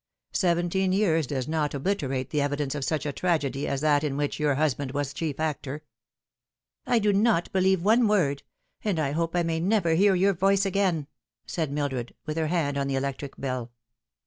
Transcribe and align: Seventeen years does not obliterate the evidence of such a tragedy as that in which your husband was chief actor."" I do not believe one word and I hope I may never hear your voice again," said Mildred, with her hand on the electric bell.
Seventeen 0.33 0.93
years 0.93 1.27
does 1.27 1.47
not 1.47 1.75
obliterate 1.75 2.31
the 2.31 2.41
evidence 2.41 2.73
of 2.73 2.83
such 2.83 3.05
a 3.05 3.13
tragedy 3.13 3.67
as 3.67 3.81
that 3.81 4.03
in 4.03 4.17
which 4.17 4.39
your 4.39 4.55
husband 4.55 4.93
was 4.93 5.13
chief 5.13 5.39
actor."" 5.39 5.83
I 6.87 6.97
do 6.97 7.13
not 7.13 7.51
believe 7.51 7.83
one 7.83 8.07
word 8.07 8.41
and 8.83 8.97
I 8.99 9.11
hope 9.11 9.35
I 9.35 9.43
may 9.43 9.59
never 9.59 9.93
hear 9.93 10.15
your 10.15 10.33
voice 10.33 10.65
again," 10.65 11.05
said 11.45 11.71
Mildred, 11.71 12.15
with 12.25 12.35
her 12.37 12.47
hand 12.47 12.79
on 12.79 12.87
the 12.87 12.95
electric 12.95 13.37
bell. 13.37 13.73